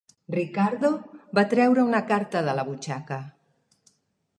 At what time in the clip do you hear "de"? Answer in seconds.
2.49-2.57